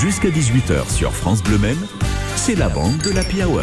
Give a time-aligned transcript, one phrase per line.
[0.00, 1.76] Jusqu'à 18h sur France Bleu Men,
[2.36, 3.62] c'est la bande de l'Happy Hour.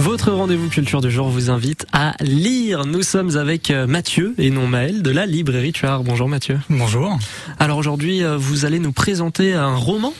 [0.00, 2.84] Votre rendez-vous culture du jour vous invite à lire.
[2.84, 6.02] Nous sommes avec euh, Mathieu et non Maël de la librairie Tuard.
[6.02, 6.58] Bonjour Mathieu.
[6.68, 7.16] Bonjour.
[7.60, 10.12] Alors aujourd'hui, euh, vous allez nous présenter un roman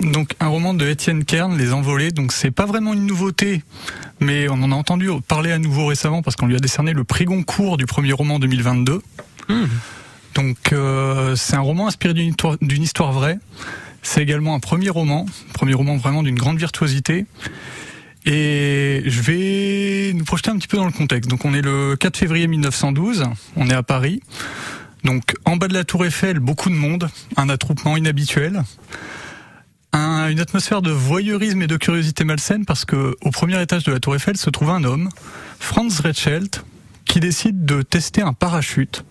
[0.00, 2.10] donc un roman de Étienne Kern, Les Envolés.
[2.10, 3.62] Donc c'est pas vraiment une nouveauté,
[4.20, 7.04] mais on en a entendu parler à nouveau récemment parce qu'on lui a décerné le
[7.04, 9.00] prix Goncourt du premier roman 2022.
[9.48, 9.64] Hmm.
[10.36, 13.38] Donc euh, c'est un roman inspiré d'une histoire, vraie.
[14.02, 17.26] C'est également un premier roman, premier roman vraiment d'une grande virtuosité.
[18.24, 21.28] Et je vais nous projeter un petit peu dans le contexte.
[21.28, 23.24] Donc on est le 4 février 1912,
[23.56, 24.20] on est à Paris.
[25.02, 28.62] Donc en bas de la tour Eiffel, beaucoup de monde, un attroupement inhabituel
[30.30, 34.00] une atmosphère de voyeurisme et de curiosité malsaine parce que au premier étage de la
[34.00, 35.08] Tour Eiffel se trouve un homme,
[35.58, 36.64] Franz Retschelt,
[37.04, 39.04] qui décide de tester un parachute.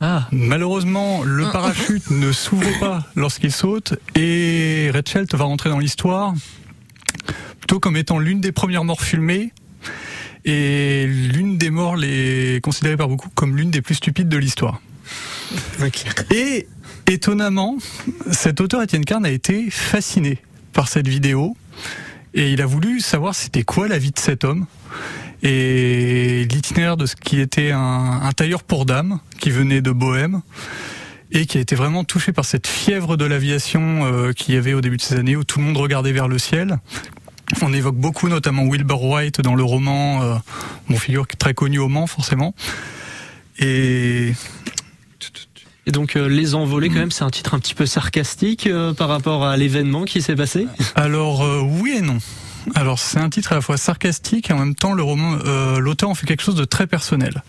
[0.00, 0.28] Ah.
[0.32, 1.50] Malheureusement, le ah.
[1.50, 6.34] parachute ne s'ouvre pas lorsqu'il saute et Retschelt va rentrer dans l'histoire
[7.60, 9.52] plutôt comme étant l'une des premières morts filmées
[10.44, 14.80] et l'une des morts les considérées par beaucoup comme l'une des plus stupides de l'histoire.
[16.30, 16.66] Et
[17.08, 17.78] Étonnamment,
[18.30, 20.36] cet auteur Étienne Carne a été fasciné
[20.74, 21.56] par cette vidéo
[22.34, 24.66] et il a voulu savoir c'était quoi la vie de cet homme
[25.42, 25.48] et
[26.44, 30.42] l'itinéraire de ce qui était un, tailleur pour dames qui venait de Bohème
[31.32, 34.74] et qui a été vraiment touché par cette fièvre de l'aviation euh, qu'il y avait
[34.74, 36.78] au début de ces années où tout le monde regardait vers le ciel.
[37.62, 40.34] On évoque beaucoup notamment Wilbur White dans le roman, euh,
[40.88, 42.54] mon figure très connu au Mans forcément.
[43.58, 44.32] Et
[45.88, 48.92] et donc euh, Les Envolés, quand même, c'est un titre un petit peu sarcastique euh,
[48.92, 50.66] par rapport à l'événement qui s'est passé?
[50.94, 52.18] Alors euh, oui et non.
[52.74, 55.36] Alors c'est un titre à la fois sarcastique et en même temps le roman,
[55.78, 57.42] l'auteur en fait quelque chose de très personnel,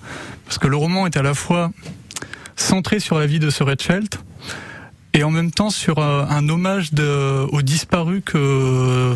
[0.45, 1.71] parce que le roman est à la fois
[2.55, 4.15] centré sur la vie de ce Redfeld
[5.13, 9.15] et en même temps sur un hommage de, aux disparus que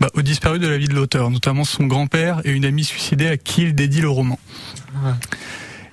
[0.00, 3.28] bah, aux disparus de la vie de l'auteur, notamment son grand-père et une amie suicidée
[3.28, 4.38] à qui il dédie le roman.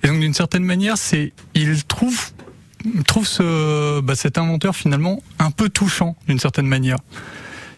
[0.04, 2.32] Et donc d'une certaine manière, c'est il trouve
[3.06, 6.98] trouve ce bah, cet inventeur finalement un peu touchant d'une certaine manière.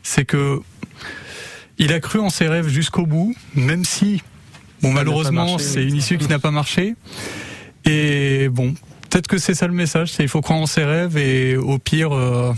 [0.03, 0.59] C'est que
[1.79, 4.21] il a cru en ses rêves jusqu'au bout, même si
[4.81, 6.95] bon malheureusement c'est une issue qui n'a pas marché.
[7.85, 8.73] Et bon,
[9.09, 11.79] peut-être que c'est ça le message, c'est il faut croire en ses rêves et au
[11.79, 12.53] pire euh,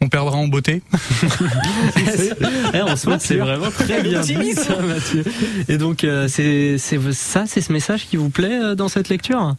[0.00, 0.82] on perdra en beauté.
[2.72, 5.24] Eh, en soi, c'est vraiment très bien dit, ça, Mathieu.
[5.68, 9.56] Et donc, euh, c'est ça, c'est ce message qui vous plaît euh, dans cette lecture?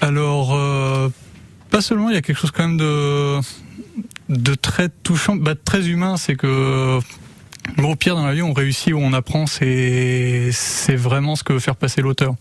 [0.00, 1.08] Alors, euh,
[1.70, 3.38] pas seulement, il y a quelque chose quand même de,
[4.28, 6.98] de très touchant, bah, très humain, c'est que
[7.82, 10.50] au pire dans la vie, on réussit ou on apprend, c'est
[10.90, 12.34] vraiment ce que veut faire passer l'auteur.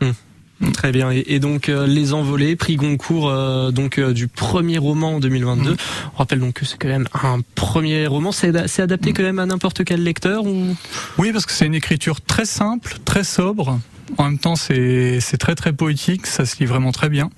[0.00, 0.70] Mm.
[0.72, 1.10] Très bien.
[1.10, 5.72] Et, donc euh, Les Envolés, prix Goncourt euh, donc euh, du premier roman en 2022.
[5.72, 5.76] Mm.
[6.14, 8.32] On rappelle donc que c'est quand même un premier roman.
[8.32, 8.48] C'est
[8.80, 9.14] adapté mm.
[9.14, 10.76] quand même à n'importe quel lecteur ou?
[11.18, 13.78] Oui, parce que c'est une écriture très simple, très sobre.
[14.18, 16.26] En même temps, c'est très très poétique.
[16.26, 17.30] Ça se lit vraiment très bien.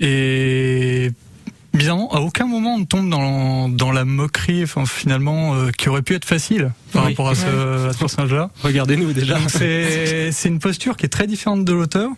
[0.00, 1.12] Et
[1.82, 6.02] bizarrement, à aucun moment on tombe dans, dans la moquerie, enfin, finalement, euh, qui aurait
[6.02, 8.50] pu être facile par rapport à ce, à ce personnage-là.
[8.62, 9.38] Regardez-nous déjà.
[9.48, 12.10] C'est une posture qui est très différente de l'auteur,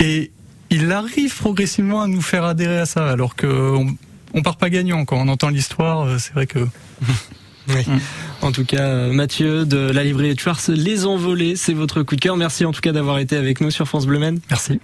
[0.00, 0.32] et
[0.70, 3.94] il arrive progressivement à nous faire adhérer à ça, alors qu'on
[4.34, 6.02] on part pas gagnant quand on entend l'histoire.
[6.02, 6.60] Euh, c'est vrai que.
[7.68, 7.84] Oui.
[8.42, 12.20] En tout cas, euh, Mathieu de la librairie Tuars, Les Envolés, c'est votre coup de
[12.20, 12.36] cœur.
[12.36, 14.38] Merci en tout cas d'avoir été avec nous sur France Bleu Men.
[14.50, 14.80] Merci.